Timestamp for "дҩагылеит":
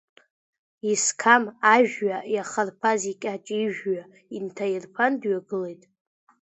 5.21-5.83